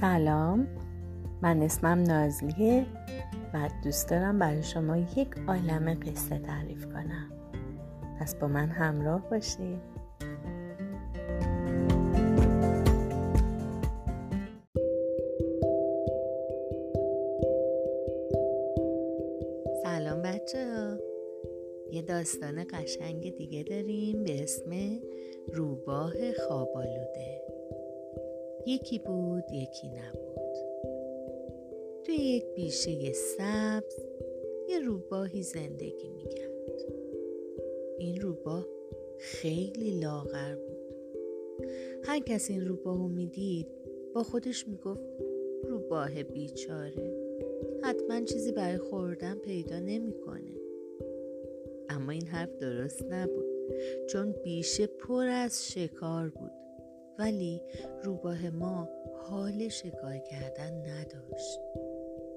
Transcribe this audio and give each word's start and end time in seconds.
سلام. 0.00 0.66
من 1.42 1.62
اسمم 1.62 2.02
نازلیه 2.02 2.86
و 3.54 3.68
دوست 3.84 4.10
دارم 4.10 4.38
برای 4.38 4.62
شما 4.62 4.96
یک 4.96 5.28
عالم 5.48 5.94
قصه 5.94 6.38
تعریف 6.38 6.86
کنم. 6.86 7.32
پس 8.20 8.34
با 8.34 8.48
من 8.48 8.68
همراه 8.68 9.30
باشید. 9.30 9.80
سلام 19.82 20.22
بچه 20.22 20.58
ها. 20.58 20.96
یه 21.92 22.02
داستان 22.02 22.64
قشنگ 22.70 23.36
دیگه 23.36 23.62
داریم 23.62 24.24
به 24.24 24.42
اسم 24.42 24.70
روباه 25.54 26.12
خوابالوده 26.48 27.38
یکی 28.66 28.98
بود 28.98 29.44
یکی 29.52 29.88
نبود. 29.88 30.56
توی 32.04 32.14
یک 32.14 32.44
بیشه 32.54 33.12
سبز 33.12 34.06
یه 34.68 34.78
روباهی 34.78 35.42
زندگی 35.42 36.08
می‌کرد. 36.08 36.48
این 37.98 38.20
روباه 38.20 38.66
خیلی 39.18 40.00
لاغر 40.00 40.54
بود. 40.54 40.78
هر 42.04 42.18
کس 42.18 42.50
این 42.50 42.66
روباهو 42.66 43.08
می‌دید 43.08 43.66
با 44.14 44.22
خودش 44.22 44.68
می‌گفت 44.68 45.08
روباه 45.68 46.22
بیچاره. 46.22 47.28
حتما 47.82 48.20
چیزی 48.20 48.52
برای 48.52 48.78
خوردن 48.78 49.34
پیدا 49.34 49.78
نمی‌کنه. 49.78 50.58
اما 51.88 52.12
این 52.12 52.26
حرف 52.26 52.56
درست 52.56 53.04
نبود 53.04 53.46
چون 54.08 54.34
بیشه 54.44 54.86
پر 54.86 55.26
از 55.26 55.72
شکار 55.72 56.28
بود. 56.28 56.50
ولی 57.18 57.62
روباه 58.02 58.50
ما 58.50 58.88
حال 59.14 59.68
شکار 59.68 60.18
کردن 60.18 60.72
نداشت. 60.72 61.60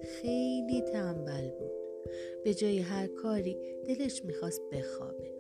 خیلی 0.01 0.81
تنبل 0.81 1.49
بود. 1.49 1.71
به 2.43 2.53
جای 2.53 2.79
هر 2.79 3.07
کاری 3.07 3.57
دلش 3.88 4.25
می‌خواست 4.25 4.61
بخوابه. 4.71 5.31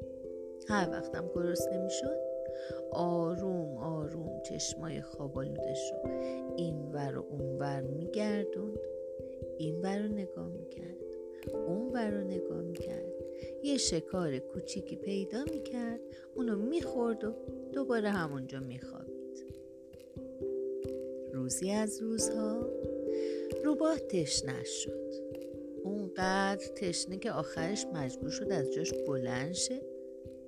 هر 0.67 0.89
وقتم 0.91 1.31
گرسنه 1.35 1.77
می‌شد 1.77 2.17
آروم 2.91 3.77
آروم 3.77 4.41
چشمای 4.41 5.01
خوابالودش 5.01 5.91
رو 5.91 6.09
این 6.57 6.91
ور 6.91 7.17
و 7.17 7.25
اون 7.29 7.57
ور 7.57 7.81
میگردوند. 7.81 8.79
این 9.57 9.81
ور 9.81 9.97
رو 9.97 10.07
نگاه 10.07 10.47
می‌کرد. 10.47 10.97
اون 11.53 11.91
ور 11.91 12.09
رو 12.09 12.23
نگاه 12.23 12.61
می‌کرد. 12.61 13.13
یه 13.63 13.77
شکار 13.77 14.39
کوچیکی 14.39 14.95
پیدا 14.95 15.43
می‌کرد. 15.53 15.99
اونو 16.35 16.55
می‌خورد 16.55 17.23
و 17.23 17.33
دوباره 17.73 18.09
همونجا 18.09 18.59
میخوابید. 18.59 19.10
روزی 21.41 21.71
از 21.71 22.01
روزها 22.01 22.69
روباه 23.63 23.99
تشنه 23.99 24.63
شد. 24.63 25.11
اونقدر 25.83 26.67
تشنه 26.75 27.17
که 27.17 27.31
آخرش 27.31 27.85
مجبور 27.93 28.29
شد 28.29 28.51
از 28.51 28.73
جاش 28.73 28.93
بلند 29.07 29.53
شه 29.53 29.81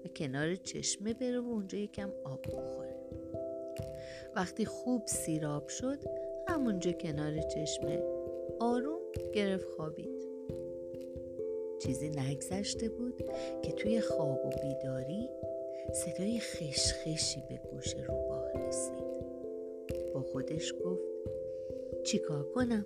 و 0.06 0.08
کنار 0.08 0.56
چشمه 0.56 1.14
بره 1.14 1.40
و 1.40 1.48
اونجا 1.48 1.78
یکم 1.78 2.12
آب 2.24 2.42
بخوره. 2.42 2.96
وقتی 4.36 4.66
خوب 4.66 5.08
سیراب 5.08 5.68
شد 5.68 6.00
همونجا 6.48 6.92
کنار 6.92 7.42
چشمه 7.42 8.04
آروم 8.60 9.02
گرفت 9.34 9.66
خوابید. 9.66 10.24
چیزی 11.80 12.10
نگذشته 12.10 12.90
بود 12.90 13.24
که 13.62 13.72
توی 13.72 14.02
خواب 14.02 14.46
و 14.46 14.50
بیداری 14.50 15.30
صدای 15.94 16.40
خشخشی 16.40 17.44
به 17.50 17.60
گوش 17.72 17.96
روباه 17.96 18.68
رسید. 18.68 19.13
با 20.14 20.22
خودش 20.22 20.74
گفت 20.86 21.04
چیکار 22.04 22.44
کنم؟ 22.44 22.86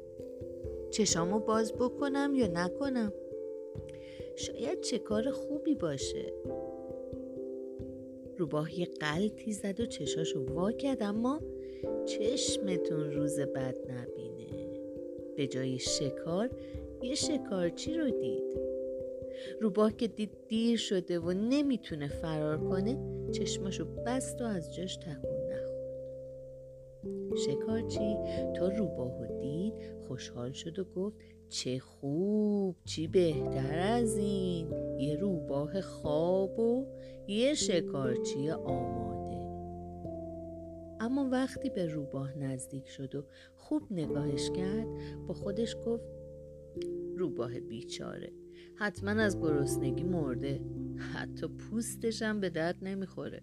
چشامو 0.91 1.39
باز 1.39 1.73
بکنم 1.73 2.33
یا 2.35 2.47
نکنم؟ 2.47 3.13
شاید 4.35 4.81
چه 4.81 4.99
کار 4.99 5.31
خوبی 5.31 5.75
باشه. 5.75 6.33
روباه 8.37 8.79
یه 8.79 8.85
قلطی 8.85 9.51
زد 9.51 9.79
و 9.79 9.85
چشاشو 9.85 10.45
وا 10.45 10.71
کرد 10.71 11.03
اما 11.03 11.41
چشمتون 12.05 13.11
روز 13.11 13.39
بد 13.39 13.75
نبینه. 13.91 14.67
به 15.35 15.47
جای 15.47 15.79
شکار 15.79 16.49
یه 17.01 17.15
شکارچی 17.15 17.93
رو 17.93 18.09
دید. 18.09 18.59
روباه 19.61 19.95
که 19.95 20.07
دید 20.07 20.31
دیر 20.47 20.77
شده 20.77 21.19
و 21.19 21.31
نمی‌تونه 21.31 22.07
فرار 22.07 22.57
کنه 22.57 22.97
چشماشو 23.31 23.85
بست 23.85 24.41
و 24.41 24.45
از 24.45 24.75
جاش 24.75 24.97
تکون 24.97 25.36
شکارچی. 27.35 28.17
تا 28.55 28.67
روباهو 28.67 29.39
دید 29.41 29.73
خوشحال 30.07 30.51
شد 30.51 30.79
و 30.79 30.83
گفت 30.83 31.17
چه 31.49 31.79
خوب 31.79 32.75
چی 32.85 33.07
بهتر 33.07 33.79
از 33.79 34.17
این. 34.17 34.67
یه 34.99 35.15
روباه 35.15 35.81
خواب 35.81 36.59
و 36.59 36.85
یه 37.27 37.53
شکارچی 37.53 38.49
آماده. 38.49 39.37
اما 40.99 41.29
وقتی 41.31 41.69
به 41.69 41.85
روباه 41.85 42.37
نزدیک 42.37 42.87
شد 42.87 43.15
و 43.15 43.23
خوب 43.55 43.83
نگاهش 43.91 44.49
کرد 44.49 44.87
با 45.27 45.33
خودش 45.33 45.75
گفت 45.85 46.03
روباه 47.15 47.59
بیچاره. 47.59 48.31
حتما 48.75 49.11
از 49.11 49.39
گرسنگی 49.39 50.03
مرده. 50.03 50.61
حتی 51.13 51.47
پوستشم 51.47 52.39
به 52.39 52.49
درد 52.49 52.75
نمی‌خوره. 52.81 53.41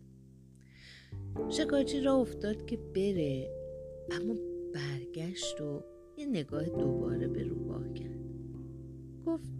شکارچی 1.49 2.01
را 2.01 2.15
افتاد 2.15 2.67
که 2.67 2.77
بره. 2.77 3.64
اما 4.11 4.35
برگشت 4.75 5.61
و 5.61 5.83
یه 6.17 6.27
نگاه 6.27 6.65
دوباره 6.65 7.29
به 7.29 7.43
روباه 7.43 7.93
کرد. 7.93 8.25
گفت 9.27 9.53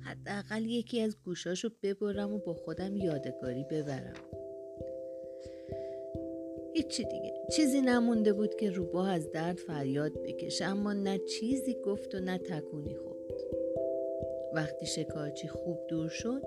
حداقل 0.00 0.64
یکی 0.64 1.00
از 1.00 1.16
گوشاشو 1.24 1.68
ببرم 1.82 2.32
و 2.32 2.38
با 2.38 2.54
خودم 2.54 2.96
یادگاری 2.96 3.64
ببرم. 3.70 4.14
هیچی 6.74 7.04
دیگه. 7.04 7.34
چیزی 7.56 7.80
نمونده 7.80 8.32
بود 8.32 8.54
که 8.54 8.70
روباه 8.70 9.10
از 9.10 9.30
درد 9.30 9.56
فریاد 9.56 10.12
بکشه 10.22 10.64
اما 10.64 10.92
نه 10.92 11.18
چیزی 11.18 11.76
گفت 11.84 12.14
و 12.14 12.20
نه 12.20 12.38
تکونی 12.38 12.94
خورد. 12.94 13.12
وقتی 14.54 14.86
شکارچی 14.86 15.48
خوب 15.48 15.78
دور 15.88 16.08
شد 16.08 16.42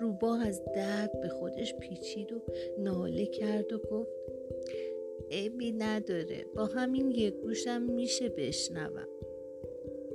روباه 0.00 0.46
از 0.46 0.62
درد 0.74 1.20
به 1.20 1.28
خودش 1.28 1.74
پیچید 1.74 2.32
و 2.32 2.42
ناله 2.78 3.26
کرد 3.26 3.72
و 3.72 3.78
گفت 3.78 4.12
عیبی 5.30 5.72
نداره. 5.72 6.46
با 6.56 6.64
همین 6.66 7.10
یک 7.10 7.34
گوشم 7.34 7.82
میشه 7.82 8.28
بشنوم. 8.28 9.08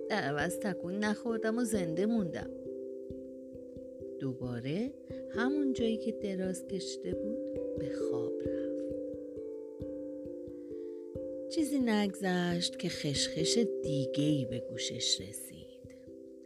در 0.10 0.22
عوض 0.22 0.60
تکون 0.60 1.00
نخوردم 1.00 1.58
و 1.58 1.64
زنده 1.64 2.06
موندم. 2.06 2.50
دوباره 4.20 4.94
همون 5.30 5.74
جایی 5.74 5.98
که 5.98 6.12
دراز 6.12 6.68
کشته 6.68 7.14
بود 7.14 7.78
به 7.80 7.90
خواب 7.90 8.34
رفت. 8.42 8.80
چیزی 11.50 11.80
نگذشت 11.80 12.80
که 12.80 12.90
خشخش 12.90 13.60
دیگه 13.84 14.48
به 14.50 14.60
گوشش 14.60 15.22
رسید. 15.22 15.80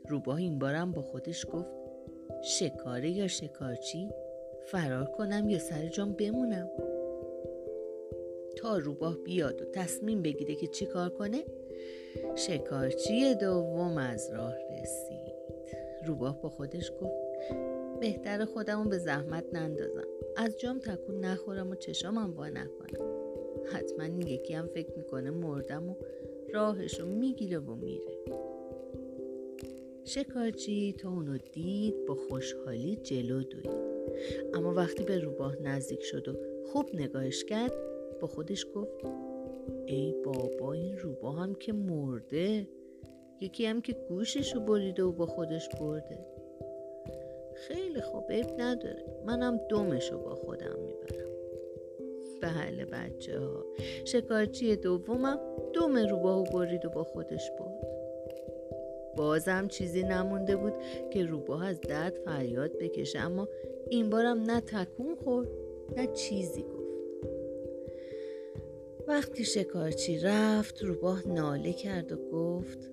روباه 0.10 0.38
این 0.38 0.60
بارم 0.60 0.92
با 0.92 1.02
خودش 1.02 1.46
گفت 1.54 1.70
شکاره 2.44 3.10
یا 3.10 3.28
شکارچی؟ 3.28 4.10
فرار 4.66 5.06
کنم 5.06 5.50
یا 5.50 5.60
سر 5.60 5.88
جام 5.88 6.14
بمونم. 6.14 6.70
روباه 8.70 9.18
بیاد 9.18 9.62
و 9.62 9.66
تصمیم 9.66 10.22
بگیره 10.22 10.56
که 10.56 10.68
چی 10.68 10.86
کار 10.86 11.10
کنه 11.10 11.44
شکارچی 12.36 13.36
دوم 13.36 13.98
از 13.98 14.32
راه 14.34 14.54
رسید. 14.82 15.34
روباه 16.08 16.42
با 16.42 16.50
خودش 16.50 16.92
گفت 17.02 17.24
بهتر 18.00 18.46
خودمو 18.46 18.90
به 18.90 18.98
زحمت 18.98 19.46
نندازم. 19.54 20.08
از 20.38 20.60
جام 20.60 20.80
تکون 20.80 21.20
نخورم 21.20 21.70
و 21.70 21.76
چشامم 21.76 22.34
وا 22.34 22.50
نکنم 22.50 23.14
حتما 23.74 24.04
این 24.04 24.28
یکی 24.28 24.54
هم 24.54 24.68
فکر 24.68 24.98
می‌کنه 24.98 25.32
مردم 25.32 25.90
و 25.90 25.96
راهشو 26.54 27.06
می‌گیره 27.06 27.60
و 27.60 27.76
میره. 27.76 28.18
شکارچی 30.04 30.94
تا 30.94 31.10
اونو 31.10 31.38
دید 31.38 32.06
با 32.06 32.16
خوشحالی 32.16 32.96
جلو 32.96 33.44
دوید. 33.44 33.94
اما 34.54 34.74
وقتی 34.74 35.04
به 35.04 35.20
روباه 35.20 35.62
نزدیک 35.62 36.04
شد 36.04 36.28
و 36.28 36.34
خوب 36.66 36.90
نگاهش 36.94 37.44
کرد 37.44 37.74
با 38.24 38.28
خودش 38.28 38.66
گفت 38.76 39.06
ای 39.86 40.16
بابا 40.26 40.74
این 40.74 40.98
روبا 40.98 41.32
هم 41.32 41.56
که 41.56 41.74
مرده. 41.74 42.68
یکی 43.42 43.66
هم 43.66 43.82
که 43.82 43.94
گوششو 44.10 44.60
بریده 44.60 45.04
و 45.04 45.12
با 45.12 45.26
خودش 45.26 45.70
برده. 45.70 46.26
خیلی 47.56 48.02
خوب 48.02 48.32
عیب 48.32 48.46
نداره. 48.58 49.06
منم 49.26 49.58
دومشو 49.70 50.18
با 50.18 50.36
خودم 50.36 50.80
می‌برم. 50.86 51.30
بله 52.42 52.86
بچه 52.86 53.40
ها 53.40 53.66
شکارچی 54.06 54.76
دومم 54.76 55.40
دوم 55.74 55.98
روباهو 55.98 56.44
برید 56.44 56.86
و 56.86 56.90
با 56.90 57.04
خودش 57.04 57.52
برد. 57.52 57.88
بازم 59.18 59.68
چیزی 59.68 60.04
نمونده 60.04 60.56
بود 60.56 60.74
که 61.12 61.26
روباه 61.26 61.66
از 61.66 61.82
درد 61.82 62.18
فریاد 62.26 62.78
بکشه 62.78 63.20
اما 63.20 63.48
این 63.90 64.10
بارم 64.10 64.42
نه 64.42 64.62
تکون 64.62 65.16
خورد 65.16 65.50
نه 65.98 66.08
چیزی 66.08 66.64
گفت. 66.64 66.83
وقتی 69.08 69.44
شکارچی 69.44 70.20
رفت 70.20 70.84
روباه 70.84 71.28
ناله 71.28 71.74
کرد 71.74 72.12
و 72.12 72.16
گفت 72.16 72.92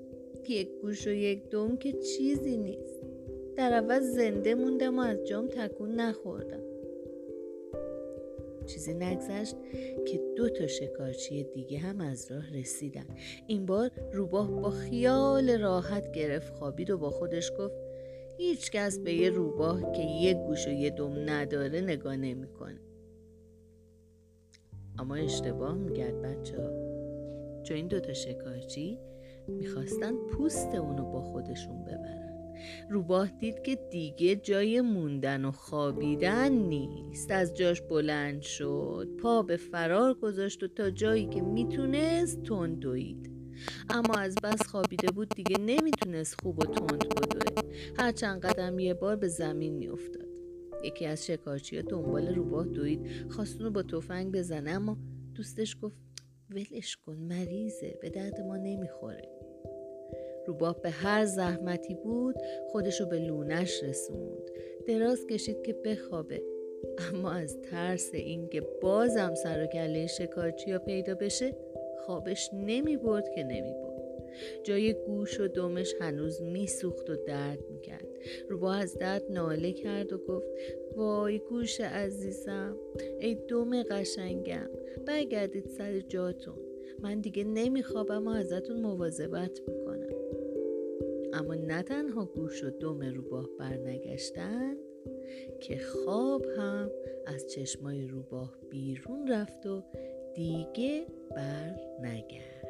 یک 0.49 0.69
گوش 0.83 1.07
و 1.07 1.11
یک 1.11 1.51
دم 1.51 1.77
که 1.77 1.93
چیزی 1.93 2.57
نیست. 2.57 3.03
در 3.57 3.73
عوض 3.73 4.03
زنده 4.03 4.55
موندم 4.55 4.99
و 4.99 5.03
از 5.03 5.25
جام 5.25 5.49
تکون 5.49 5.95
نخوردم. 5.95 6.63
چیزی 8.67 8.95
نگذشت 8.95 9.57
که 10.07 10.21
دو 10.37 10.49
تا 10.49 10.67
شکارچی 10.67 11.43
دیگه 11.43 11.79
هم 11.79 12.01
از 12.01 12.31
راه 12.31 12.55
رسیدن. 12.55 13.07
این 13.47 13.67
بار 13.67 13.91
روباه 14.13 14.61
با 14.61 14.71
خیال 14.71 15.51
راحت 15.51 16.13
گرفت 16.13 16.55
خوابید 16.55 16.91
و 16.91 16.99
با 16.99 17.11
خودش 17.11 17.53
گفت 17.59 17.75
هیچ 18.37 18.71
کس 18.71 18.99
به 18.99 19.13
یه 19.13 19.31
روباه 19.31 19.93
که 19.93 20.03
یک 20.03 20.37
گوش 20.37 20.67
و 20.67 20.71
یه 20.71 20.91
دم 20.91 21.31
نداره 21.31 21.81
نگاه 21.81 22.17
نمی‌کنه. 22.17 22.81
اما 24.99 25.15
اشتباه 25.15 25.75
میگرد 25.75 26.23
بچه 26.23 26.57
ها. 26.57 26.71
چون 27.63 27.77
این 27.77 27.89
دوتا 27.89 28.13
شکارچی 28.13 28.99
می‌خواستن 29.49 30.17
پوست 30.17 30.75
اونو 30.75 31.13
با 31.13 31.23
خودشون 31.23 31.85
ببرن. 31.85 32.31
روباه 32.91 33.29
دید 33.31 33.63
که 33.63 33.77
دیگه 33.91 34.37
جای 34.37 34.81
موندن 34.81 35.45
و 35.45 35.51
خوابیدن 35.51 36.53
نیست. 36.53 37.31
از 37.31 37.57
جاش 37.57 37.81
بلند 37.81 38.43
شد 38.43 39.09
پا 39.23 39.43
به 39.43 39.57
فرار 39.57 40.15
گذاشت 40.15 40.63
و 40.63 40.69
تا 40.69 40.91
جایی 40.91 41.27
که 41.27 41.41
می‌تونست 41.41 42.43
تند 42.43 42.79
دوید. 42.79 43.31
اما 43.91 44.15
از 44.15 44.35
بس 44.43 44.67
خوابیده 44.67 45.11
بود 45.11 45.29
دیگه 45.29 45.59
نمی‌تونست 45.59 46.41
خوب 46.43 46.59
و 46.59 46.63
تند 46.63 47.09
بدوه. 47.09 47.73
هر 47.99 48.13
چند 48.13 48.41
قدم 48.41 48.79
یه 48.79 48.95
بار 48.95 49.17
به 49.17 49.29
زمین 49.29 49.75
میافتاد. 49.75 50.30
یکی 50.85 51.07
از 51.07 51.27
شکارچی 51.27 51.77
ها 51.77 51.83
دنبال 51.83 52.35
روباه 52.35 52.67
دوید. 52.67 53.01
خواست 53.31 53.63
با 53.63 53.83
تفنگ 53.83 54.33
بزنه 54.33 54.71
اما 54.71 54.97
دوستش 55.35 55.77
گفت 55.83 55.97
ولش 56.51 56.97
کن 56.97 57.17
مریضه 57.17 57.99
به 58.03 58.11
درد 58.11 58.41
ما 58.41 58.57
نمی‌خوره. 58.57 59.29
روباه 60.47 60.81
به 60.81 60.91
هر 60.91 61.25
زحمتی 61.25 61.95
بود 61.95 62.35
خودشو 62.69 63.09
به 63.09 63.19
لونش 63.19 63.83
رسوند. 63.83 64.51
دراز 64.87 65.27
کشید 65.27 65.63
که 65.63 65.73
بخوابه. 65.73 66.43
اما 67.13 67.31
از 67.31 67.61
ترس 67.61 68.11
اینکه 68.15 68.61
بازم 68.61 69.35
سر 69.35 69.63
و 69.63 69.67
کله 69.67 70.07
شکارچی 70.07 70.73
ها 70.73 70.79
پیدا 70.79 71.15
بشه 71.15 71.57
خوابش 72.07 72.51
نمی 72.53 72.97
برد 72.97 73.31
که 73.35 73.43
نمی 73.43 73.73
برد. 73.73 73.91
جای 74.63 74.93
گوش 74.93 75.41
و 75.41 75.49
دمش 75.49 75.95
هنوز 76.01 76.43
میسوخت 76.43 77.11
و 77.11 77.17
درد 77.17 77.71
می‌کرد. 77.71 78.09
روبا 78.49 78.73
از 78.73 78.99
درد 78.99 79.23
ناله 79.31 79.73
کرد 79.73 80.13
و 80.13 80.19
گفت 80.19 80.47
وای 80.97 81.39
گوش 81.39 81.81
عزیزم 81.81 82.77
ای 83.21 83.35
دم 83.35 83.83
قشنگم 83.83 84.71
برگردید 85.07 85.67
سر 85.67 86.01
جاتون 86.01 86.59
من 87.03 87.21
دیگه 87.21 87.45
نمیخوابم 87.45 88.27
و 88.27 88.31
ازتون 88.31 88.81
مواظبت 88.81 89.61
می‌کنم. 89.69 90.15
اما 91.33 91.55
نه 91.55 91.83
تنها 91.83 92.25
گوش 92.25 92.65
و 92.65 92.71
دم 92.71 93.01
روباه 93.01 93.49
برنگشتند 93.59 94.77
که 95.61 95.79
خواب 95.79 96.47
هم 96.57 96.91
از 97.27 97.47
چشمای 97.47 98.07
روباه 98.07 98.59
بیرون 98.71 99.29
رفت 99.29 99.67
و 99.67 99.83
دیگه 100.35 101.07
بر 101.37 101.77
نگشت 102.03 102.70